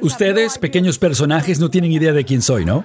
Ustedes, 0.00 0.58
pequeños 0.58 0.98
personajes, 0.98 1.60
no 1.60 1.70
tienen 1.70 1.92
idea 1.92 2.12
de 2.12 2.24
quién 2.24 2.42
soy, 2.42 2.64
¿no? 2.64 2.84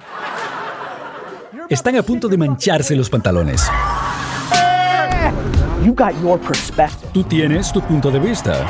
Están 1.68 1.96
a 1.96 2.02
punto 2.02 2.28
de 2.28 2.36
mancharse 2.36 2.94
los 2.94 3.10
pantalones. 3.10 3.68
Tú 7.12 7.24
tienes 7.24 7.72
tu 7.72 7.80
punto 7.80 8.10
de 8.10 8.18
vista. 8.18 8.66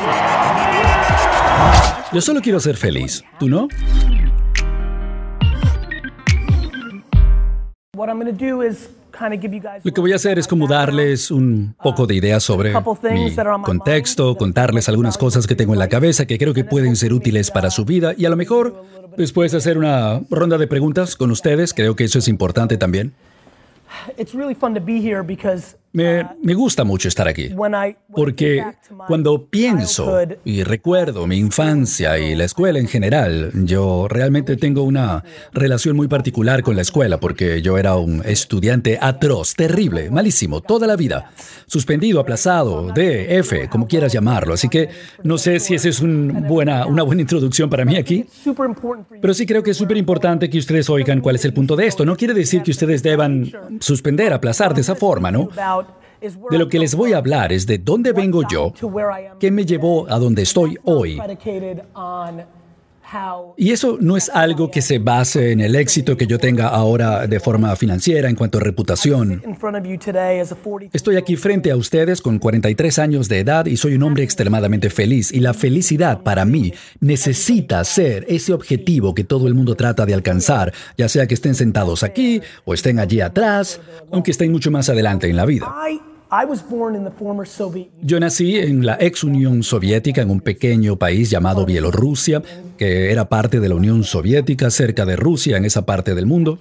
Yo 2.12 2.20
solo 2.20 2.40
quiero 2.40 2.60
ser 2.60 2.76
feliz. 2.76 3.22
¿Tú 3.38 3.48
no? 3.48 3.68
Lo 9.84 9.92
que 9.92 10.00
voy 10.00 10.12
a 10.12 10.16
hacer 10.16 10.38
es 10.38 10.46
como 10.46 10.66
darles 10.66 11.30
un 11.30 11.74
poco 11.82 12.06
de 12.06 12.14
ideas 12.14 12.42
sobre 12.42 12.72
mi 13.12 13.34
contexto, 13.62 14.36
contarles 14.36 14.88
algunas 14.88 15.18
cosas 15.18 15.46
que 15.46 15.54
tengo 15.54 15.72
en 15.72 15.78
la 15.78 15.88
cabeza 15.88 16.26
que 16.26 16.38
creo 16.38 16.54
que 16.54 16.64
pueden 16.64 16.96
ser 16.96 17.12
útiles 17.12 17.50
para 17.50 17.70
su 17.70 17.84
vida 17.84 18.14
y 18.16 18.24
a 18.24 18.30
lo 18.30 18.36
mejor 18.36 18.84
después 19.16 19.54
hacer 19.54 19.78
una 19.78 20.20
ronda 20.30 20.58
de 20.58 20.66
preguntas 20.66 21.16
con 21.16 21.30
ustedes. 21.30 21.74
Creo 21.74 21.96
que 21.96 22.04
eso 22.04 22.18
es 22.18 22.28
importante 22.28 22.76
también. 22.76 23.14
Me, 25.96 26.28
me, 26.42 26.52
gusta 26.52 26.84
mucho 26.84 27.08
estar 27.08 27.26
aquí, 27.26 27.48
porque 28.14 28.62
cuando 29.06 29.46
pienso 29.46 30.14
y 30.44 30.62
recuerdo 30.62 31.26
mi 31.26 31.38
infancia 31.38 32.18
y 32.18 32.34
la 32.34 32.44
escuela 32.44 32.78
en 32.78 32.86
general, 32.86 33.50
yo 33.64 34.06
realmente 34.06 34.58
tengo 34.58 34.82
una 34.82 35.24
relación 35.54 35.96
muy 35.96 36.06
particular 36.06 36.62
con 36.62 36.76
la 36.76 36.82
escuela, 36.82 37.18
porque 37.18 37.62
yo 37.62 37.78
era 37.78 37.96
un 37.96 38.20
estudiante 38.26 38.98
atroz, 39.00 39.54
terrible, 39.54 40.10
malísimo, 40.10 40.60
toda 40.60 40.86
la 40.86 40.96
vida, 40.96 41.30
suspendido, 41.66 42.20
aplazado, 42.20 42.92
D, 42.92 43.38
F, 43.38 43.66
como 43.70 43.88
quieras 43.88 44.12
llamarlo. 44.12 44.52
Así 44.52 44.68
que 44.68 44.90
no 45.22 45.38
sé 45.38 45.60
si 45.60 45.76
esa 45.76 45.88
es 45.88 46.02
buena, 46.02 46.84
una 46.84 47.04
buena 47.04 47.22
introducción 47.22 47.70
para 47.70 47.86
mí 47.86 47.96
aquí, 47.96 48.26
pero 49.22 49.32
sí 49.32 49.46
creo 49.46 49.62
que 49.62 49.70
es 49.70 49.78
súper 49.78 49.96
importante 49.96 50.50
que 50.50 50.58
ustedes 50.58 50.90
oigan 50.90 51.22
cuál 51.22 51.36
es 51.36 51.44
el 51.46 51.54
punto 51.54 51.74
de 51.74 51.86
esto. 51.86 52.04
No 52.04 52.16
quiere 52.16 52.34
decir 52.34 52.62
que 52.62 52.72
ustedes 52.72 53.02
deban 53.02 53.50
suspender, 53.80 54.34
aplazar 54.34 54.74
de 54.74 54.82
esa 54.82 54.94
forma, 54.94 55.30
¿no? 55.30 55.48
De 56.20 56.58
lo 56.58 56.68
que 56.68 56.78
les 56.78 56.94
voy 56.94 57.12
a 57.12 57.18
hablar 57.18 57.52
es 57.52 57.66
de 57.66 57.78
dónde 57.78 58.12
vengo 58.12 58.42
yo, 58.48 58.72
qué 59.38 59.50
me 59.50 59.64
llevó 59.64 60.10
a 60.10 60.18
donde 60.18 60.42
estoy 60.42 60.76
hoy. 60.84 61.20
Y 63.56 63.70
eso 63.70 63.98
no 64.00 64.16
es 64.16 64.28
algo 64.30 64.70
que 64.70 64.82
se 64.82 64.98
base 64.98 65.52
en 65.52 65.60
el 65.60 65.76
éxito 65.76 66.16
que 66.16 66.26
yo 66.26 66.38
tenga 66.38 66.68
ahora 66.68 67.26
de 67.26 67.40
forma 67.40 67.74
financiera 67.76 68.28
en 68.28 68.34
cuanto 68.34 68.58
a 68.58 68.60
reputación. 68.60 69.42
Estoy 70.92 71.16
aquí 71.16 71.36
frente 71.36 71.70
a 71.70 71.76
ustedes 71.76 72.20
con 72.20 72.38
43 72.38 72.98
años 72.98 73.28
de 73.28 73.40
edad 73.40 73.66
y 73.66 73.76
soy 73.76 73.94
un 73.94 74.02
hombre 74.02 74.24
extremadamente 74.24 74.90
feliz. 74.90 75.32
Y 75.32 75.40
la 75.40 75.54
felicidad 75.54 76.22
para 76.22 76.44
mí 76.44 76.72
necesita 77.00 77.84
ser 77.84 78.26
ese 78.28 78.52
objetivo 78.52 79.14
que 79.14 79.24
todo 79.24 79.46
el 79.46 79.54
mundo 79.54 79.76
trata 79.76 80.04
de 80.04 80.14
alcanzar, 80.14 80.72
ya 80.96 81.08
sea 81.08 81.26
que 81.26 81.34
estén 81.34 81.54
sentados 81.54 82.02
aquí 82.02 82.42
o 82.64 82.74
estén 82.74 82.98
allí 82.98 83.20
atrás, 83.20 83.80
aunque 84.10 84.32
estén 84.32 84.50
mucho 84.50 84.70
más 84.70 84.88
adelante 84.88 85.28
en 85.28 85.36
la 85.36 85.44
vida. 85.44 85.72
Yo 88.02 88.20
nací 88.20 88.56
en 88.56 88.84
la 88.84 88.96
ex 89.00 89.24
Unión 89.24 89.62
Soviética, 89.62 90.22
en 90.22 90.30
un 90.30 90.40
pequeño 90.40 90.96
país 90.96 91.30
llamado 91.30 91.64
Bielorrusia, 91.64 92.42
que 92.76 93.10
era 93.10 93.28
parte 93.28 93.60
de 93.60 93.68
la 93.68 93.74
Unión 93.74 94.04
Soviética, 94.04 94.70
cerca 94.70 95.06
de 95.06 95.16
Rusia, 95.16 95.56
en 95.56 95.64
esa 95.64 95.86
parte 95.86 96.14
del 96.14 96.26
mundo. 96.26 96.58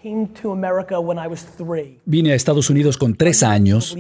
Vine 2.06 2.32
a 2.32 2.36
Estados 2.36 2.70
Unidos 2.70 2.98
con 2.98 3.16
tres 3.16 3.44
años. 3.44 3.96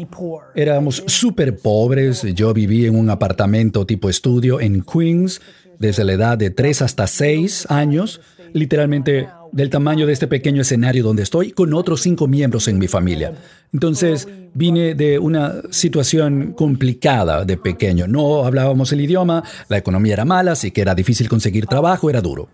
Éramos 0.55 1.03
súper 1.07 1.57
pobres. 1.57 2.23
Yo 2.33 2.53
viví 2.53 2.85
en 2.85 2.95
un 2.95 3.09
apartamento 3.09 3.85
tipo 3.85 4.09
estudio 4.09 4.61
en 4.61 4.81
Queens 4.81 5.41
desde 5.79 6.03
la 6.03 6.13
edad 6.13 6.37
de 6.37 6.49
tres 6.49 6.81
hasta 6.81 7.07
seis 7.07 7.65
años, 7.69 8.21
literalmente 8.53 9.27
del 9.55 9.69
tamaño 9.69 10.05
de 10.05 10.11
este 10.11 10.27
pequeño 10.27 10.63
escenario 10.63 11.01
donde 11.01 11.23
estoy, 11.23 11.51
con 11.51 11.73
otros 11.73 12.01
cinco 12.01 12.27
miembros 12.27 12.67
en 12.67 12.77
mi 12.77 12.89
familia. 12.89 13.35
Entonces, 13.71 14.27
vine 14.53 14.95
de 14.95 15.17
una 15.17 15.61
situación 15.69 16.51
complicada 16.57 17.45
de 17.45 17.55
pequeño. 17.55 18.05
No 18.05 18.45
hablábamos 18.45 18.91
el 18.91 18.99
idioma, 18.99 19.43
la 19.69 19.77
economía 19.77 20.11
era 20.11 20.25
mala, 20.25 20.51
así 20.51 20.71
que 20.71 20.81
era 20.81 20.93
difícil 20.93 21.29
conseguir 21.29 21.67
trabajo, 21.67 22.09
era 22.09 22.19
duro. 22.19 22.49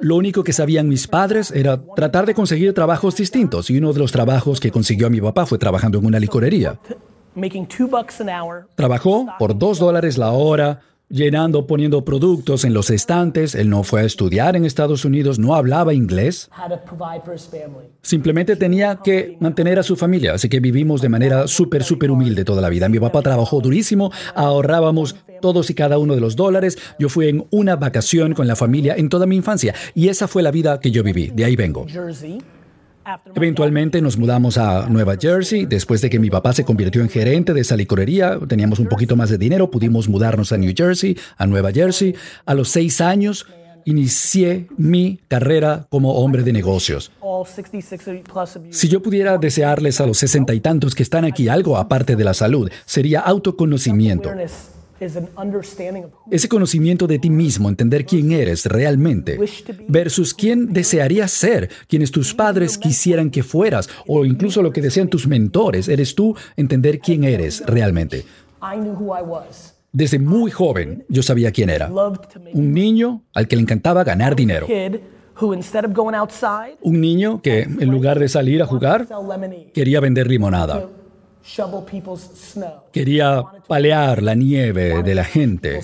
Lo 0.00 0.16
único 0.16 0.42
que 0.42 0.52
sabían 0.52 0.88
mis 0.88 1.06
padres 1.06 1.52
era 1.52 1.80
tratar 1.94 2.26
de 2.26 2.34
conseguir 2.34 2.74
trabajos 2.74 3.14
distintos, 3.14 3.70
y 3.70 3.78
uno 3.78 3.92
de 3.92 4.00
los 4.00 4.10
trabajos 4.10 4.58
que 4.58 4.72
consiguió 4.72 5.08
mi 5.10 5.20
papá 5.20 5.46
fue 5.46 5.58
trabajando 5.58 5.98
en 5.98 6.06
una 6.06 6.18
licorería. 6.18 6.80
Trabajó 8.74 9.26
por 9.38 9.56
dos 9.56 9.78
dólares 9.78 10.18
la 10.18 10.32
hora, 10.32 10.80
llenando, 11.08 11.66
poniendo 11.66 12.04
productos 12.04 12.64
en 12.64 12.74
los 12.74 12.90
estantes. 12.90 13.54
Él 13.54 13.70
no 13.70 13.82
fue 13.82 14.02
a 14.02 14.04
estudiar 14.04 14.56
en 14.56 14.64
Estados 14.64 15.04
Unidos, 15.04 15.38
no 15.38 15.54
hablaba 15.54 15.94
inglés. 15.94 16.50
Simplemente 18.02 18.56
tenía 18.56 19.00
que 19.02 19.36
mantener 19.40 19.78
a 19.78 19.82
su 19.82 19.96
familia, 19.96 20.34
así 20.34 20.48
que 20.48 20.60
vivimos 20.60 21.00
de 21.00 21.08
manera 21.08 21.46
súper, 21.46 21.84
súper 21.84 22.10
humilde 22.10 22.44
toda 22.44 22.62
la 22.62 22.68
vida. 22.68 22.88
Mi 22.88 22.98
papá 22.98 23.22
trabajó 23.22 23.60
durísimo, 23.60 24.10
ahorrábamos 24.34 25.16
todos 25.40 25.68
y 25.70 25.74
cada 25.74 25.98
uno 25.98 26.14
de 26.14 26.20
los 26.20 26.36
dólares. 26.36 26.78
Yo 26.98 27.08
fui 27.08 27.28
en 27.28 27.46
una 27.50 27.76
vacación 27.76 28.34
con 28.34 28.46
la 28.46 28.56
familia 28.56 28.94
en 28.96 29.08
toda 29.08 29.26
mi 29.26 29.36
infancia 29.36 29.74
y 29.94 30.08
esa 30.08 30.28
fue 30.28 30.42
la 30.42 30.50
vida 30.50 30.80
que 30.80 30.90
yo 30.90 31.02
viví. 31.02 31.28
De 31.28 31.44
ahí 31.44 31.56
vengo. 31.56 31.86
Eventualmente 33.34 34.00
nos 34.00 34.16
mudamos 34.16 34.58
a 34.58 34.88
Nueva 34.88 35.16
Jersey. 35.20 35.66
Después 35.66 36.00
de 36.00 36.10
que 36.10 36.18
mi 36.18 36.30
papá 36.30 36.52
se 36.52 36.64
convirtió 36.64 37.02
en 37.02 37.08
gerente 37.08 37.52
de 37.52 37.60
esa 37.60 37.76
licorería, 37.76 38.38
teníamos 38.48 38.78
un 38.78 38.86
poquito 38.86 39.16
más 39.16 39.30
de 39.30 39.38
dinero, 39.38 39.70
pudimos 39.70 40.08
mudarnos 40.08 40.52
a 40.52 40.56
New 40.56 40.72
Jersey, 40.76 41.16
a 41.36 41.46
Nueva 41.46 41.72
Jersey. 41.72 42.14
A 42.46 42.54
los 42.54 42.68
seis 42.68 43.00
años 43.00 43.46
inicié 43.84 44.68
mi 44.76 45.20
carrera 45.28 45.86
como 45.90 46.14
hombre 46.14 46.42
de 46.42 46.52
negocios. 46.52 47.12
Si 48.70 48.88
yo 48.88 49.02
pudiera 49.02 49.38
desearles 49.38 50.00
a 50.00 50.06
los 50.06 50.18
sesenta 50.18 50.54
y 50.54 50.60
tantos 50.60 50.94
que 50.94 51.02
están 51.02 51.24
aquí 51.24 51.48
algo 51.48 51.76
aparte 51.76 52.16
de 52.16 52.24
la 52.24 52.34
salud, 52.34 52.70
sería 52.86 53.20
autoconocimiento. 53.20 54.30
Ese 56.30 56.48
conocimiento 56.48 57.06
de 57.06 57.18
ti 57.18 57.30
mismo, 57.30 57.68
entender 57.68 58.06
quién 58.06 58.32
eres 58.32 58.66
realmente, 58.66 59.38
versus 59.88 60.34
quién 60.34 60.72
desearías 60.72 61.30
ser, 61.30 61.68
quienes 61.88 62.10
tus 62.10 62.34
padres 62.34 62.78
quisieran 62.78 63.30
que 63.30 63.42
fueras, 63.42 63.88
o 64.06 64.24
incluso 64.24 64.62
lo 64.62 64.72
que 64.72 64.80
desean 64.80 65.08
tus 65.08 65.26
mentores, 65.26 65.88
eres 65.88 66.14
tú, 66.14 66.36
entender 66.56 67.00
quién 67.00 67.24
eres 67.24 67.64
realmente. 67.66 68.24
Desde 69.92 70.18
muy 70.18 70.50
joven 70.50 71.04
yo 71.08 71.22
sabía 71.22 71.52
quién 71.52 71.70
era. 71.70 71.90
Un 72.52 72.72
niño 72.72 73.22
al 73.32 73.46
que 73.46 73.56
le 73.56 73.62
encantaba 73.62 74.02
ganar 74.02 74.34
dinero. 74.34 74.66
Un 76.82 77.00
niño 77.00 77.42
que 77.42 77.62
en 77.62 77.90
lugar 77.90 78.18
de 78.18 78.28
salir 78.28 78.62
a 78.62 78.66
jugar, 78.66 79.06
quería 79.72 80.00
vender 80.00 80.28
limonada. 80.28 80.88
Quería 82.90 83.42
palear 83.68 84.22
la 84.22 84.34
nieve 84.34 85.02
de 85.02 85.14
la 85.14 85.24
gente. 85.24 85.80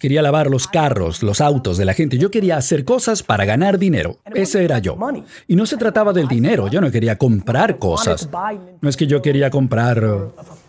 Quería 0.00 0.22
lavar 0.22 0.50
los 0.50 0.66
carros, 0.66 1.22
los 1.22 1.40
autos 1.40 1.78
de 1.78 1.84
la 1.84 1.94
gente. 1.94 2.18
Yo 2.18 2.30
quería 2.30 2.56
hacer 2.56 2.84
cosas 2.84 3.22
para 3.22 3.44
ganar 3.44 3.78
dinero. 3.78 4.18
Ese 4.34 4.64
era 4.64 4.80
yo. 4.80 4.98
Y 5.46 5.54
no 5.54 5.66
se 5.66 5.76
trataba 5.76 6.12
del 6.12 6.26
dinero. 6.26 6.68
Yo 6.68 6.80
no 6.80 6.90
quería 6.90 7.16
comprar 7.16 7.78
cosas. 7.78 8.28
No 8.80 8.88
es 8.88 8.96
que 8.96 9.06
yo 9.06 9.22
quería 9.22 9.50
comprar 9.50 10.04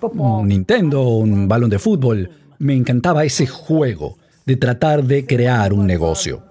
un 0.01 0.47
Nintendo 0.47 1.01
o 1.01 1.17
un 1.17 1.47
balón 1.47 1.69
de 1.69 1.79
fútbol. 1.79 2.29
Me 2.59 2.75
encantaba 2.75 3.23
ese 3.23 3.47
juego 3.47 4.17
de 4.45 4.57
tratar 4.57 5.03
de 5.03 5.25
crear 5.25 5.73
un 5.73 5.87
negocio 5.87 6.48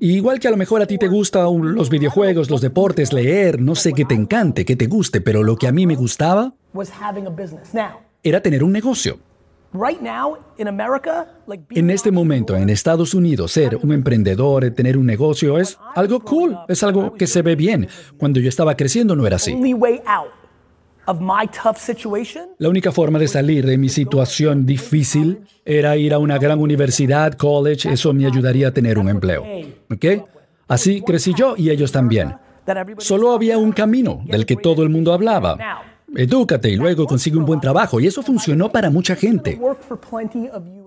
igual 0.00 0.38
que 0.40 0.48
a 0.48 0.50
lo 0.50 0.56
mejor 0.56 0.82
a 0.82 0.86
ti 0.86 0.98
te 0.98 1.08
gustan 1.08 1.74
los 1.74 1.90
videojuegos, 1.90 2.50
los 2.50 2.60
deportes, 2.60 3.12
leer, 3.12 3.60
no 3.60 3.74
sé 3.74 3.92
qué 3.92 4.04
te 4.04 4.14
encante, 4.14 4.64
qué 4.64 4.76
te 4.76 4.86
guste, 4.86 5.20
pero 5.20 5.42
lo 5.42 5.56
que 5.56 5.68
a 5.68 5.72
mí 5.72 5.86
me 5.86 5.96
gustaba 5.96 6.54
era 8.22 8.40
tener 8.40 8.64
un 8.64 8.72
negocio. 8.72 9.18
En 11.70 11.90
este 11.90 12.10
momento, 12.10 12.54
en 12.56 12.68
Estados 12.68 13.14
Unidos, 13.14 13.52
ser 13.52 13.76
un 13.76 13.92
emprendedor, 13.92 14.70
tener 14.70 14.98
un 14.98 15.06
negocio 15.06 15.58
es 15.58 15.78
algo 15.94 16.20
cool, 16.20 16.58
es 16.68 16.82
algo 16.82 17.14
que 17.14 17.26
se 17.26 17.40
ve 17.40 17.56
bien. 17.56 17.88
Cuando 18.18 18.38
yo 18.38 18.48
estaba 18.50 18.76
creciendo 18.76 19.16
no 19.16 19.26
era 19.26 19.36
así. 19.36 19.54
La 22.58 22.68
única 22.68 22.92
forma 22.92 23.18
de 23.18 23.28
salir 23.28 23.66
de 23.66 23.76
mi 23.76 23.88
situación 23.88 24.64
difícil 24.64 25.40
era 25.64 25.96
ir 25.96 26.14
a 26.14 26.18
una 26.18 26.38
gran 26.38 26.60
universidad, 26.60 27.34
college, 27.34 27.90
eso 27.90 28.12
me 28.12 28.26
ayudaría 28.26 28.68
a 28.68 28.70
tener 28.72 28.98
un 28.98 29.08
empleo. 29.08 29.44
¿Ok? 29.90 30.04
Así 30.68 31.02
crecí 31.02 31.34
yo 31.34 31.54
y 31.56 31.70
ellos 31.70 31.92
también. 31.92 32.36
Solo 32.98 33.32
había 33.32 33.58
un 33.58 33.72
camino 33.72 34.22
del 34.26 34.46
que 34.46 34.56
todo 34.56 34.82
el 34.82 34.90
mundo 34.90 35.12
hablaba. 35.12 35.58
Edúcate 36.14 36.70
y 36.70 36.76
luego 36.76 37.06
consigue 37.06 37.38
un 37.38 37.46
buen 37.46 37.60
trabajo. 37.60 37.98
Y 37.98 38.06
eso 38.06 38.22
funcionó 38.22 38.70
para 38.70 38.90
mucha 38.90 39.16
gente. 39.16 39.58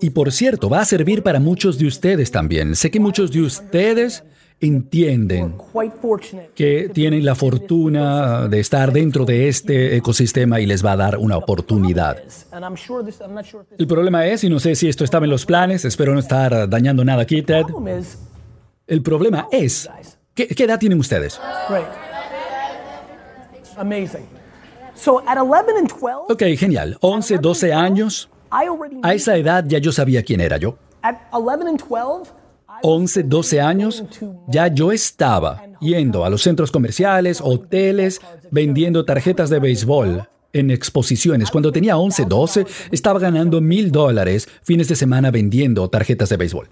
Y 0.00 0.10
por 0.10 0.32
cierto, 0.32 0.70
va 0.70 0.80
a 0.80 0.84
servir 0.84 1.22
para 1.22 1.40
muchos 1.40 1.78
de 1.78 1.86
ustedes 1.86 2.30
también. 2.30 2.76
Sé 2.76 2.90
que 2.90 3.00
muchos 3.00 3.32
de 3.32 3.42
ustedes 3.42 4.24
entienden 4.60 5.54
que 6.54 6.90
tienen 6.92 7.24
la 7.24 7.34
fortuna 7.34 8.48
de 8.48 8.60
estar 8.60 8.92
dentro 8.92 9.24
de 9.24 9.48
este 9.48 9.96
ecosistema 9.96 10.60
y 10.60 10.66
les 10.66 10.84
va 10.84 10.92
a 10.92 10.96
dar 10.96 11.18
una 11.18 11.36
oportunidad. 11.36 12.22
El 13.78 13.86
problema 13.86 14.26
es, 14.26 14.44
y 14.44 14.48
no 14.48 14.58
sé 14.58 14.74
si 14.74 14.88
esto 14.88 15.04
estaba 15.04 15.26
en 15.26 15.30
los 15.30 15.44
planes, 15.44 15.84
espero 15.84 16.14
no 16.14 16.20
estar 16.20 16.68
dañando 16.68 17.04
nada 17.04 17.22
aquí, 17.22 17.42
Ted. 17.42 17.66
El 18.86 19.02
problema 19.02 19.48
es, 19.50 19.90
¿qué, 20.34 20.48
edad 20.58 20.78
tienen 20.78 20.98
ustedes? 20.98 21.38
Ok, 26.28 26.42
genial. 26.56 26.96
11, 27.00 27.38
12 27.38 27.74
años. 27.74 28.30
A 29.02 29.12
esa 29.12 29.36
edad 29.36 29.64
ya 29.66 29.78
yo 29.78 29.92
sabía 29.92 30.22
quién 30.22 30.40
era 30.40 30.56
yo. 30.56 30.78
11, 32.82 33.22
12 33.24 33.60
años, 33.60 34.04
ya 34.48 34.68
yo 34.68 34.92
estaba 34.92 35.62
yendo 35.80 36.24
a 36.24 36.30
los 36.30 36.42
centros 36.42 36.70
comerciales, 36.70 37.40
hoteles, 37.42 38.20
vendiendo 38.50 39.04
tarjetas 39.04 39.50
de 39.50 39.58
béisbol 39.58 40.28
en 40.52 40.70
exposiciones. 40.70 41.50
Cuando 41.50 41.72
tenía 41.72 41.98
11, 41.98 42.24
12, 42.24 42.66
estaba 42.90 43.18
ganando 43.18 43.60
mil 43.60 43.92
dólares 43.92 44.48
fines 44.62 44.88
de 44.88 44.96
semana 44.96 45.30
vendiendo 45.30 45.88
tarjetas 45.88 46.28
de 46.28 46.36
béisbol. 46.36 46.68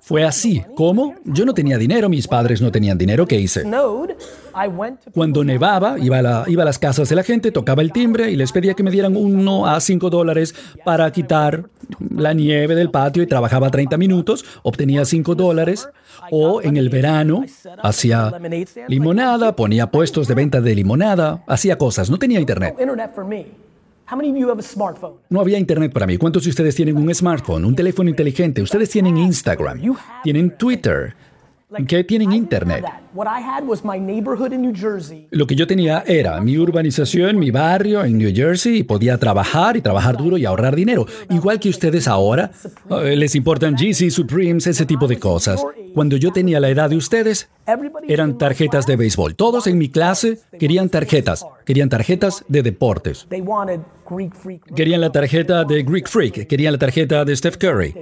Fue 0.00 0.24
así. 0.24 0.62
¿Cómo? 0.76 1.14
Yo 1.24 1.44
no 1.44 1.52
tenía 1.52 1.78
dinero, 1.78 2.08
mis 2.08 2.28
padres 2.28 2.62
no 2.62 2.70
tenían 2.70 2.96
dinero. 2.96 3.26
¿Qué 3.26 3.38
hice? 3.38 3.64
Cuando 5.12 5.44
nevaba, 5.44 5.98
iba 5.98 6.18
a, 6.18 6.64
las 6.64 6.78
casas 6.78 7.08
de 7.08 7.16
la 7.16 7.22
gente, 7.22 7.52
tocaba 7.52 7.82
el 7.82 7.92
timbre 7.92 8.30
y 8.30 8.36
les 8.36 8.52
pedía 8.52 8.74
que 8.74 8.82
me 8.82 8.90
dieran 8.90 9.16
uno 9.16 9.66
a 9.66 9.80
cinco 9.80 10.10
dólares 10.10 10.54
para 10.84 11.10
quitar 11.12 11.68
la 12.10 12.32
nieve 12.34 12.74
del 12.74 12.90
patio 12.90 13.22
y 13.22 13.26
trabajaba 13.26 13.70
30 13.70 13.96
minutos, 13.96 14.44
obtenía 14.62 15.04
cinco 15.04 15.34
dólares. 15.34 15.88
O 16.30 16.60
en 16.62 16.76
el 16.76 16.88
verano 16.88 17.44
hacía 17.82 18.32
limonada, 18.88 19.54
ponía 19.54 19.90
puestos 19.90 20.28
de 20.28 20.34
venta 20.34 20.60
de 20.60 20.74
limonada, 20.74 21.42
hacía 21.46 21.78
cosas. 21.78 22.10
No 22.10 22.18
tenía 22.18 22.40
internet. 22.40 22.74
No 25.28 25.40
había 25.40 25.58
internet 25.58 25.92
para 25.92 26.06
mí. 26.06 26.16
¿Cuántos 26.16 26.44
de 26.44 26.50
ustedes 26.50 26.74
tienen 26.74 26.96
un 26.96 27.14
smartphone, 27.14 27.64
un 27.64 27.76
teléfono 27.76 28.08
inteligente? 28.08 28.62
Ustedes 28.62 28.88
tienen 28.88 29.16
Instagram, 29.18 29.80
tienen 30.22 30.56
Twitter. 30.56 31.14
¿Qué 31.86 32.02
tienen 32.02 32.32
internet? 32.32 32.82
Lo 35.30 35.46
que 35.46 35.54
yo 35.54 35.66
tenía 35.66 36.02
era 36.06 36.40
mi 36.40 36.56
urbanización, 36.56 37.38
mi 37.38 37.50
barrio 37.50 38.02
en 38.02 38.16
New 38.16 38.34
Jersey 38.34 38.78
y 38.78 38.82
podía 38.84 39.18
trabajar 39.18 39.76
y 39.76 39.82
trabajar 39.82 40.16
duro 40.16 40.38
y 40.38 40.46
ahorrar 40.46 40.74
dinero. 40.74 41.04
Igual 41.28 41.60
que 41.60 41.68
ustedes 41.68 42.08
ahora, 42.08 42.50
eh, 43.02 43.14
les 43.16 43.34
importan 43.34 43.74
GC, 43.74 44.10
Supremes, 44.10 44.66
ese 44.66 44.86
tipo 44.86 45.06
de 45.06 45.18
cosas. 45.18 45.62
Cuando 45.94 46.16
yo 46.16 46.32
tenía 46.32 46.60
la 46.60 46.68
edad 46.68 46.90
de 46.90 46.96
ustedes, 46.96 47.48
eran 48.06 48.38
tarjetas 48.38 48.86
de 48.86 48.96
béisbol. 48.96 49.34
Todos 49.34 49.66
en 49.66 49.78
mi 49.78 49.88
clase 49.88 50.38
querían 50.58 50.88
tarjetas, 50.88 51.46
querían 51.64 51.88
tarjetas 51.88 52.44
de 52.48 52.62
deportes. 52.62 53.26
Querían 54.74 55.00
la 55.00 55.12
tarjeta 55.12 55.64
de 55.64 55.82
Greek 55.82 56.08
Freak, 56.08 56.46
querían 56.46 56.72
la 56.72 56.78
tarjeta 56.78 57.24
de 57.24 57.36
Steph 57.36 57.56
Curry. 57.56 57.94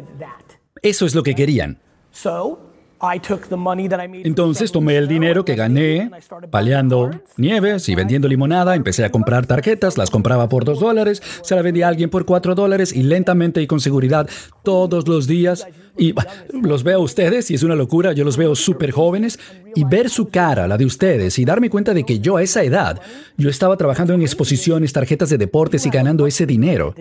Eso 0.83 1.07
es 1.07 1.15
lo 1.15 1.23
que 1.23 1.35
querían. 1.35 1.79
Entonces 4.25 4.73
tomé 4.73 4.97
el 4.97 5.09
dinero 5.09 5.45
que 5.45 5.55
gané 5.55 6.11
paleando 6.51 7.11
nieves 7.37 7.89
y 7.89 7.95
vendiendo 7.95 8.29
limonada, 8.29 8.75
empecé 8.75 9.05
a 9.05 9.11
comprar 9.11 9.47
tarjetas, 9.47 9.99
las 9.99 10.11
compraba 10.11 10.49
por 10.49 10.65
dos 10.65 10.81
dólares, 10.81 11.23
se 11.43 11.55
la 11.55 11.63
vendía 11.63 11.87
a 11.87 11.89
alguien 11.91 12.11
por 12.11 12.25
cuatro 12.25 12.55
dólares 12.55 12.95
y 12.95 13.03
lentamente 13.03 13.61
y 13.61 13.67
con 13.67 13.81
seguridad 13.81 14.29
todos 14.63 15.07
los 15.09 15.27
días. 15.27 15.67
Y 15.99 16.15
los 16.53 16.83
veo 16.83 16.99
a 16.99 17.03
ustedes 17.03 17.51
y 17.51 17.55
es 17.55 17.63
una 17.63 17.75
locura, 17.75 18.13
yo 18.13 18.25
los 18.25 18.37
veo 18.37 18.55
súper 18.55 18.91
jóvenes 18.91 19.39
y 19.75 19.85
ver 19.85 20.11
su 20.11 20.29
cara, 20.29 20.69
la 20.69 20.77
de 20.77 20.85
ustedes, 20.85 21.39
y 21.39 21.45
darme 21.45 21.71
cuenta 21.71 21.95
de 21.95 22.05
que 22.05 22.21
yo 22.21 22.37
a 22.37 22.43
esa 22.43 22.63
edad, 22.63 23.01
yo 23.39 23.49
estaba 23.49 23.77
trabajando 23.77 24.13
en 24.13 24.21
exposiciones, 24.21 24.93
tarjetas 24.93 25.31
de 25.31 25.39
deportes 25.39 25.87
y 25.87 25.91
ganando 25.91 26.27
ese 26.27 26.45
dinero. 26.45 26.95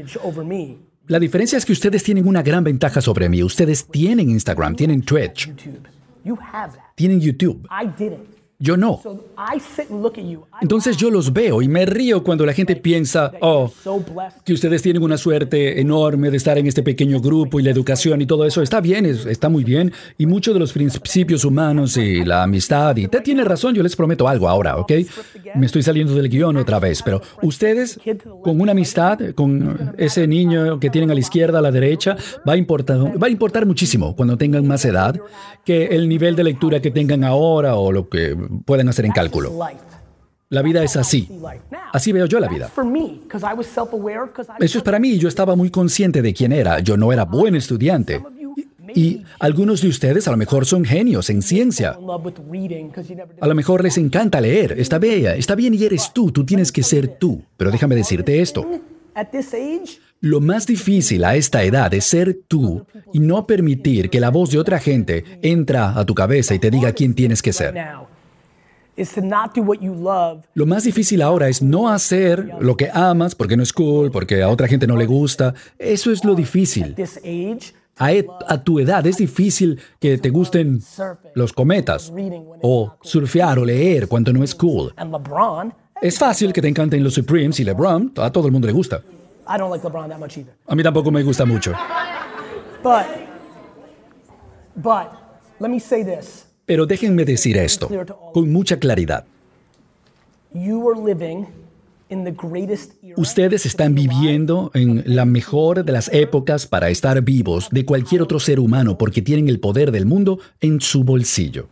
La 1.07 1.19
diferencia 1.19 1.57
es 1.57 1.65
que 1.65 1.73
ustedes 1.73 2.03
tienen 2.03 2.27
una 2.27 2.41
gran 2.41 2.63
ventaja 2.63 2.99
sobre 2.99 3.29
mí. 3.29 3.43
Ustedes 3.43 3.85
tienen 3.87 4.29
Instagram, 4.29 4.75
tienen 4.75 5.01
Twitch, 5.03 5.53
tienen 6.95 7.19
YouTube. 7.21 7.67
Yo 8.57 8.77
no. 8.77 9.01
Entonces 10.61 10.95
yo 10.95 11.11
los 11.11 11.33
veo 11.33 11.61
y 11.61 11.67
me 11.67 11.85
río 11.85 12.23
cuando 12.23 12.45
la 12.45 12.53
gente 12.53 12.77
piensa, 12.77 13.33
oh, 13.41 13.71
que 14.45 14.53
ustedes 14.53 14.81
tienen 14.81 15.03
una 15.03 15.17
suerte 15.17 15.81
enorme 15.81 16.31
de 16.31 16.37
estar 16.37 16.57
en 16.57 16.65
este 16.65 16.81
pequeño 16.81 17.19
grupo 17.19 17.59
y 17.59 17.63
la 17.63 17.71
educación 17.71 18.21
y 18.21 18.25
todo 18.25 18.45
eso. 18.45 18.61
Está 18.61 18.79
bien, 18.79 19.05
está 19.05 19.49
muy 19.49 19.65
bien. 19.65 19.91
Y 20.17 20.25
muchos 20.25 20.53
de 20.53 20.59
los 20.61 20.71
principios 20.71 21.43
humanos 21.43 21.97
y 21.97 22.23
la 22.23 22.43
amistad. 22.43 22.95
Y 22.95 23.07
te 23.07 23.19
tiene 23.19 23.43
razón, 23.43 23.75
yo 23.75 23.83
les 23.83 23.95
prometo 23.95 24.27
algo 24.27 24.47
ahora, 24.47 24.77
¿ok? 24.77 24.91
Me 25.55 25.65
estoy 25.65 25.83
saliendo 25.83 26.15
del 26.15 26.29
guion 26.29 26.55
otra 26.55 26.79
vez, 26.79 27.01
pero 27.03 27.21
ustedes 27.41 27.99
con 28.41 28.61
una 28.61 28.71
amistad, 28.71 29.19
con 29.35 29.93
ese 29.97 30.27
niño 30.27 30.79
que 30.79 30.89
tienen 30.89 31.11
a 31.11 31.13
la 31.13 31.19
izquierda, 31.19 31.59
a 31.59 31.61
la 31.61 31.71
derecha, 31.71 32.15
va 32.47 32.53
a 32.53 32.57
importar, 32.57 33.21
va 33.21 33.27
a 33.27 33.29
importar 33.29 33.65
muchísimo 33.65 34.15
cuando 34.15 34.37
tengan 34.37 34.65
más 34.65 34.85
edad 34.85 35.19
que 35.65 35.87
el 35.87 36.07
nivel 36.07 36.35
de 36.35 36.45
lectura 36.45 36.81
que 36.81 36.91
tengan 36.91 37.23
ahora 37.23 37.75
o 37.75 37.91
lo 37.91 38.07
que 38.07 38.44
pueden 38.65 38.89
hacer 38.89 39.05
en 39.05 39.11
cálculo. 39.11 39.51
La 40.49 40.61
vida 40.61 40.83
es 40.83 40.95
así. 40.95 41.27
Así 41.91 42.11
veo 42.11 42.25
yo 42.27 42.39
la 42.39 42.47
vida. 42.47 42.71
Eso 44.59 44.77
es 44.77 44.83
para 44.83 44.99
mí. 44.99 45.17
Yo 45.17 45.27
estaba 45.27 45.55
muy 45.55 45.69
consciente 45.69 46.21
de 46.21 46.33
quién 46.33 46.51
era. 46.51 46.79
Yo 46.79 46.97
no 46.97 47.11
era 47.11 47.25
buen 47.25 47.55
estudiante. 47.55 48.21
Y 48.93 49.23
algunos 49.39 49.81
de 49.81 49.89
ustedes 49.89 50.27
a 50.27 50.31
lo 50.31 50.37
mejor 50.37 50.65
son 50.65 50.85
genios 50.85 51.29
en 51.29 51.41
ciencia. 51.41 51.97
A 53.41 53.47
lo 53.47 53.55
mejor 53.55 53.83
les 53.83 53.97
encanta 53.97 54.39
leer. 54.39 54.79
Está 54.79 54.99
bella, 54.99 55.35
está 55.35 55.55
bien 55.55 55.73
y 55.73 55.83
eres 55.83 56.13
tú. 56.13 56.31
Tú 56.31 56.45
tienes 56.45 56.71
que 56.71 56.83
ser 56.83 57.07
tú. 57.17 57.43
Pero 57.57 57.71
déjame 57.71 57.95
decirte 57.95 58.41
esto. 58.41 58.65
Lo 60.21 60.41
más 60.41 60.65
difícil 60.65 61.23
a 61.23 61.35
esta 61.35 61.63
edad 61.63 61.93
es 61.93 62.05
ser 62.05 62.39
tú 62.47 62.85
y 63.13 63.19
no 63.19 63.45
permitir 63.45 64.09
que 64.09 64.19
la 64.19 64.29
voz 64.29 64.51
de 64.51 64.59
otra 64.59 64.79
gente 64.79 65.23
entra 65.41 65.97
a 65.97 66.05
tu 66.05 66.15
cabeza 66.15 66.53
y 66.55 66.59
te 66.59 66.71
diga 66.71 66.93
quién 66.93 67.13
tienes 67.13 67.41
que 67.41 67.51
ser. 67.51 67.73
Lo 70.53 70.65
más 70.65 70.83
difícil 70.83 71.21
ahora 71.21 71.49
es 71.49 71.61
no 71.61 71.89
hacer 71.89 72.49
lo 72.59 72.77
que 72.77 72.89
amas 72.93 73.35
porque 73.35 73.57
no 73.57 73.63
es 73.63 73.73
cool, 73.73 74.11
porque 74.11 74.41
a 74.41 74.49
otra 74.49 74.67
gente 74.67 74.87
no 74.87 74.95
le 74.95 75.05
gusta. 75.05 75.53
Eso 75.77 76.11
es 76.11 76.23
lo 76.23 76.33
difícil. 76.35 76.95
A, 77.97 78.09
a, 78.47 78.61
tu 78.61 78.79
edad 78.79 79.05
es 79.07 79.17
difícil 79.17 79.79
que 79.99 80.17
te 80.17 80.29
gusten 80.29 80.81
los 81.33 81.53
cometas 81.53 82.11
o 82.61 82.93
surfear 83.01 83.57
o 83.59 83.65
leer 83.65 84.07
cuando 84.07 84.33
no 84.33 84.43
es 84.43 84.53
cool. 84.53 84.93
Es 86.01 86.19
fácil 86.19 86.51
que 86.51 86.61
te 86.61 86.67
encanten 86.67 87.01
los 87.03 87.13
Supremes 87.13 87.59
y 87.61 87.63
LeBron, 87.63 88.11
a 88.17 88.29
todo 88.29 88.47
el 88.47 88.51
mundo 88.51 88.67
le 88.67 88.73
gusta. 88.73 89.01
A 90.67 90.75
mí 90.75 90.83
tampoco 90.83 91.09
me 91.09 91.23
gusta 91.23 91.45
mucho. 91.45 91.71
Pero 96.65 96.85
déjenme 96.85 97.25
decir 97.25 97.57
esto 97.57 97.89
con 98.33 98.51
mucha 98.51 98.79
claridad. 98.79 99.25
Ustedes 103.17 103.65
están 103.65 103.95
viviendo 103.95 104.71
en 104.73 105.03
la 105.05 105.25
mejor 105.25 105.83
de 105.83 105.91
las 105.91 106.11
épocas 106.13 106.67
para 106.67 106.89
estar 106.89 107.21
vivos 107.21 107.67
de 107.71 107.85
cualquier 107.85 108.21
otro 108.21 108.39
ser 108.39 108.59
humano 108.59 108.97
porque 108.97 109.21
tienen 109.21 109.49
el 109.49 109.59
poder 109.59 109.91
del 109.91 110.05
mundo 110.05 110.39
en 110.61 110.81
su 110.81 111.03
bolsillo. 111.03 111.67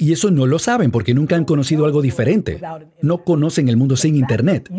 Y 0.00 0.12
eso 0.12 0.30
no 0.30 0.46
lo 0.46 0.58
saben 0.58 0.90
porque 0.90 1.12
nunca 1.12 1.36
han 1.36 1.44
conocido 1.44 1.84
algo 1.84 2.00
diferente. 2.00 2.58
No 3.02 3.22
conocen 3.22 3.68
el 3.68 3.76
mundo 3.76 3.96
sin 3.96 4.16
Internet. 4.16 4.70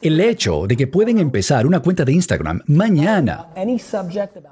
El 0.00 0.20
hecho 0.20 0.66
de 0.68 0.76
que 0.76 0.86
pueden 0.86 1.18
empezar 1.18 1.66
una 1.66 1.80
cuenta 1.80 2.04
de 2.04 2.12
Instagram 2.12 2.62
mañana, 2.66 3.48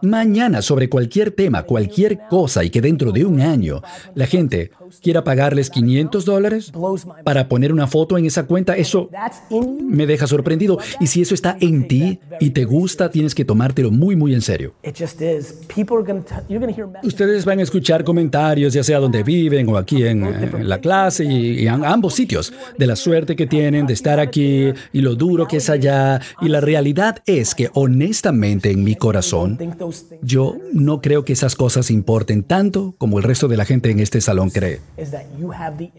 mañana 0.02 0.62
sobre 0.62 0.88
cualquier 0.88 1.30
tema, 1.30 1.62
cualquier 1.62 2.26
cosa 2.28 2.64
y 2.64 2.70
que 2.70 2.80
dentro 2.80 3.12
de 3.12 3.24
un 3.24 3.40
año 3.40 3.82
la 4.16 4.26
gente 4.26 4.72
quiera 5.00 5.22
pagarles 5.22 5.70
500 5.70 6.24
dólares 6.24 6.72
para 7.22 7.48
poner 7.48 7.72
una 7.72 7.86
foto 7.86 8.18
en 8.18 8.26
esa 8.26 8.46
cuenta, 8.46 8.76
eso 8.76 9.10
me 9.80 10.08
deja 10.08 10.26
sorprendido. 10.26 10.78
Y 10.98 11.06
si 11.06 11.22
eso 11.22 11.34
está 11.34 11.56
en 11.60 11.86
ti 11.86 12.18
y 12.40 12.50
te 12.50 12.64
gusta, 12.64 13.12
tienes 13.12 13.32
que 13.32 13.44
tomártelo 13.44 13.92
muy, 13.92 14.16
muy 14.16 14.34
en 14.34 14.42
serio. 14.42 14.74
Ustedes 17.04 17.44
van 17.44 17.60
a 17.60 17.62
escuchar 17.62 18.02
comentarios, 18.02 18.72
ya 18.72 18.82
sea 18.82 18.98
donde 18.98 19.22
viven 19.22 19.35
o 19.66 19.76
aquí 19.76 20.04
en, 20.04 20.68
la 20.68 20.80
clase 20.80 21.24
y, 21.24 21.66
en 21.66 21.84
ambos 21.84 22.14
sitios, 22.14 22.52
de 22.76 22.86
la 22.86 22.96
suerte 22.96 23.36
que 23.36 23.46
tienen 23.46 23.86
de 23.86 23.92
estar 23.92 24.20
aquí 24.20 24.72
y 24.92 25.00
lo 25.00 25.14
duro 25.14 25.46
que 25.46 25.58
es 25.58 25.70
allá. 25.70 26.20
Y 26.40 26.48
la 26.48 26.60
realidad 26.60 27.22
es 27.26 27.54
que 27.54 27.70
honestamente 27.74 28.70
en 28.70 28.84
mi 28.84 28.94
corazón, 28.94 29.58
yo 30.22 30.56
no 30.72 31.00
creo 31.00 31.24
que 31.24 31.32
esas 31.32 31.54
cosas 31.54 31.90
importen 31.90 32.42
tanto 32.42 32.94
como 32.98 33.18
el 33.18 33.24
resto 33.24 33.48
de 33.48 33.56
la 33.56 33.64
gente 33.64 33.90
en 33.90 34.00
este 34.00 34.20
salón 34.20 34.50
cree. 34.50 34.80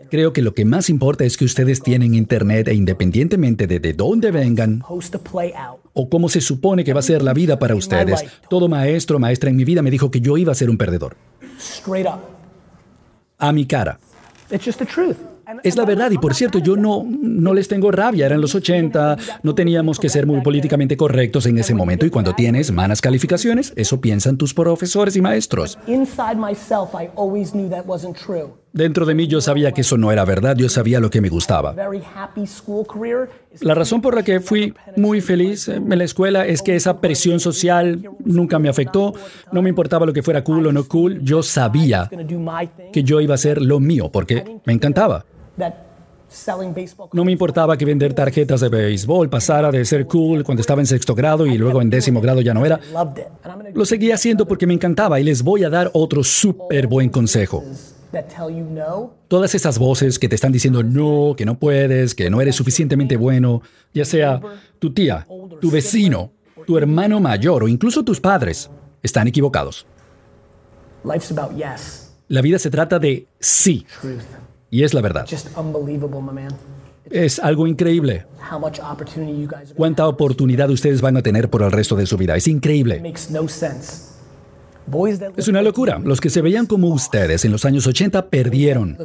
Creo 0.09 0.33
que 0.33 0.41
lo 0.41 0.53
que 0.53 0.65
más 0.65 0.89
importa 0.89 1.23
es 1.23 1.37
que 1.37 1.45
ustedes 1.45 1.81
tienen 1.81 2.13
internet 2.13 2.67
e 2.67 2.73
independientemente 2.73 3.67
de 3.67 3.77
de 3.79 3.93
dónde 3.93 4.31
vengan, 4.31 4.83
o 5.93 6.09
cómo 6.09 6.29
se 6.29 6.41
supone 6.41 6.83
que 6.83 6.93
va 6.93 6.99
a 6.99 7.03
ser 7.03 7.21
la 7.21 7.33
vida 7.33 7.59
para 7.59 7.75
ustedes. 7.75 8.25
Todo 8.49 8.67
maestro, 8.67 9.19
maestra 9.19 9.49
en 9.49 9.55
mi 9.55 9.63
vida 9.63 9.81
me 9.81 9.91
dijo 9.91 10.11
que 10.11 10.21
yo 10.21 10.37
iba 10.37 10.51
a 10.51 10.55
ser 10.55 10.69
un 10.69 10.77
perdedor. 10.77 11.15
A 13.37 13.51
mi 13.51 13.65
cara. 13.65 13.99
Es 15.63 15.77
la 15.77 15.85
verdad, 15.85 16.11
y 16.11 16.17
por 16.17 16.33
cierto, 16.33 16.59
yo 16.59 16.75
no, 16.75 17.05
no 17.07 17.53
les 17.53 17.67
tengo 17.67 17.91
rabia, 17.91 18.25
eran 18.25 18.41
los 18.41 18.53
80, 18.55 19.17
no 19.43 19.55
teníamos 19.55 19.99
que 19.99 20.09
ser 20.09 20.25
muy 20.25 20.41
políticamente 20.41 20.97
correctos 20.97 21.45
en 21.45 21.57
ese 21.57 21.73
momento, 21.73 22.05
y 22.05 22.09
cuando 22.09 22.33
tienes 22.33 22.71
malas 22.71 22.99
calificaciones, 22.99 23.71
eso 23.75 24.01
piensan 24.01 24.37
tus 24.37 24.53
profesores 24.53 25.15
y 25.15 25.21
maestros. 25.21 25.77
Dentro 28.77 29.07
de 29.07 29.15
mí 29.15 29.25
yo 29.25 29.41
sabía 29.41 29.71
que 29.71 29.81
eso 29.81 29.97
no 29.97 30.11
era 30.11 30.23
verdad, 30.23 30.55
yo 30.55 30.69
sabía 30.69 30.99
lo 30.99 31.09
que 31.09 31.19
me 31.19 31.29
gustaba. 31.29 31.73
La 33.61 33.73
razón 33.73 34.01
por 34.03 34.13
la 34.13 34.21
que 34.21 34.39
fui 34.39 34.71
muy 34.95 35.19
feliz 35.19 35.67
en 35.67 35.97
la 35.97 36.03
escuela 36.03 36.45
es 36.45 36.61
que 36.61 36.75
esa 36.75 37.01
presión 37.01 37.39
social 37.39 38.07
nunca 38.23 38.59
me 38.59 38.69
afectó, 38.69 39.15
no 39.51 39.63
me 39.63 39.69
importaba 39.69 40.05
lo 40.05 40.13
que 40.13 40.21
fuera 40.21 40.43
cool 40.43 40.67
o 40.67 40.71
no 40.71 40.87
cool, 40.87 41.19
yo 41.23 41.41
sabía 41.41 42.07
que 42.93 43.03
yo 43.03 43.19
iba 43.19 43.33
a 43.33 43.35
hacer 43.35 43.63
lo 43.63 43.79
mío 43.79 44.11
porque 44.11 44.59
me 44.65 44.73
encantaba. 44.73 45.25
No 47.13 47.25
me 47.25 47.31
importaba 47.31 47.77
que 47.77 47.85
vender 47.85 48.13
tarjetas 48.13 48.61
de 48.61 48.69
béisbol 48.69 49.27
pasara 49.27 49.71
de 49.71 49.83
ser 49.85 50.05
cool 50.05 50.43
cuando 50.43 50.61
estaba 50.61 50.81
en 50.81 50.85
sexto 50.85 51.15
grado 51.15 51.47
y 51.47 51.57
luego 51.57 51.81
en 51.81 51.89
décimo 51.89 52.21
grado 52.21 52.41
ya 52.41 52.53
no 52.53 52.63
era. 52.63 52.79
Lo 53.73 53.85
seguía 53.85 54.13
haciendo 54.13 54.47
porque 54.47 54.67
me 54.67 54.75
encantaba 54.75 55.19
y 55.19 55.23
les 55.23 55.41
voy 55.41 55.63
a 55.63 55.69
dar 55.71 55.89
otro 55.93 56.23
súper 56.23 56.85
buen 56.85 57.09
consejo. 57.09 57.63
Todas 59.27 59.55
esas 59.55 59.79
voces 59.79 60.19
que 60.19 60.29
te 60.29 60.35
están 60.35 60.51
diciendo 60.51 60.83
no, 60.83 61.35
que 61.37 61.45
no 61.45 61.59
puedes, 61.59 62.15
que 62.15 62.29
no 62.29 62.41
eres 62.41 62.55
suficientemente 62.55 63.17
bueno, 63.17 63.61
ya 63.93 64.05
sea 64.05 64.41
tu 64.79 64.93
tía, 64.93 65.27
tu 65.59 65.71
vecino, 65.71 66.31
tu 66.65 66.77
hermano 66.77 67.19
mayor 67.19 67.63
o 67.63 67.67
incluso 67.67 68.03
tus 68.03 68.19
padres, 68.19 68.69
están 69.03 69.27
equivocados. 69.27 69.85
La 72.27 72.41
vida 72.41 72.59
se 72.59 72.69
trata 72.69 72.99
de 72.99 73.27
sí. 73.39 73.85
Y 74.69 74.83
es 74.83 74.93
la 74.93 75.01
verdad. 75.01 75.25
Es 77.09 77.39
algo 77.39 77.67
increíble. 77.67 78.25
¿Cuánta 79.75 80.07
oportunidad 80.07 80.69
ustedes 80.69 80.99
van 80.99 81.15
a 81.15 81.21
tener 81.21 81.49
por 81.49 81.63
el 81.63 81.71
resto 81.71 81.95
de 81.95 82.05
su 82.05 82.17
vida? 82.17 82.35
Es 82.35 82.47
increíble. 82.47 83.01
Es 85.35 85.47
una 85.47 85.61
locura. 85.61 85.99
Los 85.99 86.19
que 86.21 86.29
se 86.29 86.41
veían 86.41 86.65
como 86.65 86.87
ustedes 86.89 87.45
en 87.45 87.51
los 87.51 87.65
años 87.65 87.85
80 87.85 88.29
perdieron. 88.29 88.97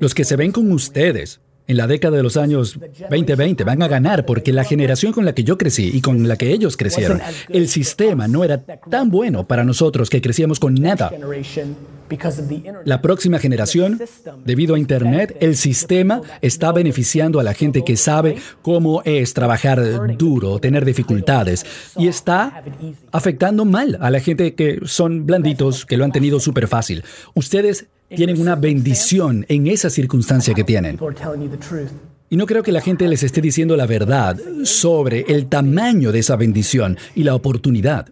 Los 0.00 0.14
que 0.14 0.24
se 0.24 0.36
ven 0.36 0.52
como 0.52 0.74
ustedes 0.74 1.40
en 1.66 1.76
la 1.76 1.86
década 1.86 2.16
de 2.16 2.22
los 2.22 2.36
años 2.36 2.78
2020 3.10 3.64
van 3.64 3.82
a 3.82 3.88
ganar 3.88 4.26
porque 4.26 4.52
la 4.52 4.64
generación 4.64 5.12
con 5.12 5.24
la 5.24 5.34
que 5.34 5.44
yo 5.44 5.58
crecí 5.58 5.90
y 5.92 6.00
con 6.00 6.26
la 6.28 6.36
que 6.36 6.52
ellos 6.52 6.76
crecieron, 6.76 7.20
el 7.48 7.68
sistema 7.68 8.28
no 8.28 8.44
era 8.44 8.58
tan 8.58 9.10
bueno 9.10 9.46
para 9.46 9.64
nosotros 9.64 10.10
que 10.10 10.20
crecíamos 10.20 10.58
con 10.58 10.74
nada. 10.74 11.10
La 12.84 13.00
próxima 13.00 13.38
generación, 13.38 13.98
debido 14.44 14.74
a 14.74 14.78
Internet, 14.78 15.36
el 15.40 15.56
sistema 15.56 16.20
está 16.42 16.72
beneficiando 16.72 17.40
a 17.40 17.42
la 17.42 17.54
gente 17.54 17.84
que 17.84 17.96
sabe 17.96 18.36
cómo 18.60 19.02
es 19.04 19.32
trabajar 19.32 20.16
duro, 20.18 20.58
tener 20.58 20.84
dificultades, 20.84 21.64
y 21.96 22.08
está 22.08 22.62
afectando 23.12 23.64
mal 23.64 23.96
a 24.00 24.10
la 24.10 24.20
gente 24.20 24.54
que 24.54 24.80
son 24.84 25.24
blanditos, 25.24 25.86
que 25.86 25.96
lo 25.96 26.04
han 26.04 26.12
tenido 26.12 26.38
súper 26.38 26.68
fácil. 26.68 27.02
Ustedes 27.34 27.86
tienen 28.16 28.40
una 28.40 28.54
bendición 28.56 29.44
en 29.48 29.66
esa 29.66 29.90
circunstancia 29.90 30.54
que 30.54 30.64
tienen. 30.64 30.98
Y 32.30 32.36
no 32.36 32.46
creo 32.46 32.62
que 32.62 32.72
la 32.72 32.80
gente 32.80 33.06
les 33.08 33.22
esté 33.22 33.40
diciendo 33.40 33.76
la 33.76 33.86
verdad 33.86 34.38
sobre 34.64 35.26
el 35.28 35.46
tamaño 35.46 36.12
de 36.12 36.20
esa 36.20 36.36
bendición 36.36 36.96
y 37.14 37.24
la 37.24 37.34
oportunidad. 37.34 38.08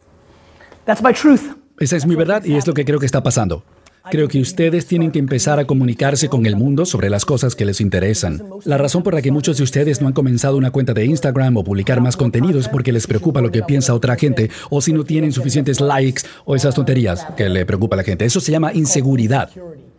Esa 1.79 1.97
es 1.97 2.07
mi 2.07 2.15
verdad 2.15 2.45
y 2.45 2.57
es 2.57 2.67
lo 2.67 2.75
que 2.75 2.85
creo 2.85 2.99
que 2.99 3.07
está 3.07 3.23
pasando. 3.23 3.65
Creo 4.11 4.29
que 4.29 4.41
ustedes 4.41 4.87
tienen 4.87 5.13
que 5.13 5.19
empezar 5.19 5.59
a 5.59 5.65
comunicarse 5.65 6.29
con 6.29 6.47
el 6.47 6.57
mundo 6.57 6.85
sobre 6.85 7.11
las 7.11 7.25
cosas 7.25 7.55
que 7.55 7.65
les 7.65 7.81
interesan. 7.81 8.43
La 8.65 8.77
razón 8.77 9.03
por 9.03 9.15
la 9.15 9.23
que 9.23 9.31
muchos 9.31 9.59
de 9.59 9.63
ustedes 9.63 10.01
no 10.01 10.09
han 10.09 10.13
comenzado 10.13 10.57
una 10.57 10.71
cuenta 10.71 10.95
de 10.95 11.05
Instagram 11.05 11.57
o 11.57 11.65
publicar 11.65 12.01
más 12.01 12.17
contenido 12.17 12.59
es 12.59 12.69
porque 12.69 12.93
les 12.93 13.07
preocupa 13.07 13.41
lo 13.41 13.51
que 13.51 13.63
piensa 13.63 13.95
otra 13.95 14.17
gente 14.17 14.51
o 14.69 14.81
si 14.81 14.93
no 14.93 15.05
tienen 15.05 15.33
suficientes 15.33 15.81
likes 15.81 16.23
o 16.45 16.57
esas 16.57 16.75
tonterías 16.75 17.27
que 17.37 17.49
le 17.49 17.65
preocupa 17.65 17.97
a 17.97 17.99
la 17.99 18.05
gente. 18.05 18.25
Eso 18.25 18.41
se 18.41 18.53
llama 18.53 18.73
inseguridad. 18.73 19.51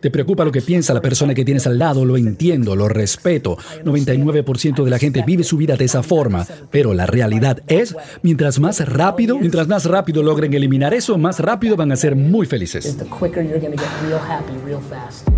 Te 0.02 0.10
preocupa 0.10 0.44
lo 0.44 0.50
que 0.50 0.62
piensa 0.62 0.92
la 0.92 1.00
persona 1.00 1.32
que 1.32 1.44
tienes 1.44 1.64
al 1.68 1.78
lado, 1.78 2.04
lo 2.04 2.16
entiendo, 2.16 2.74
lo 2.74 2.88
respeto. 2.88 3.56
99% 3.84 4.82
de 4.82 4.90
la 4.90 4.98
gente 4.98 5.22
vive 5.24 5.44
su 5.44 5.56
vida 5.56 5.76
de 5.76 5.84
esa 5.84 6.02
forma, 6.02 6.44
pero 6.72 6.92
la 6.92 7.06
realidad 7.06 7.62
es, 7.68 7.94
mientras 8.20 8.58
más 8.58 8.84
rápido, 8.84 9.38
mientras 9.38 9.68
más 9.68 9.84
rápido 9.84 10.24
logren 10.24 10.52
eliminar 10.54 10.92
eso, 10.92 11.16
más 11.18 11.38
rápido 11.38 11.76
van 11.76 11.92
a 11.92 11.96
ser 11.96 12.16
muy 12.16 12.46
felices. 12.46 12.96
real 14.02 14.18
happy 14.18 14.56
real 14.58 14.80
fast. 14.80 15.28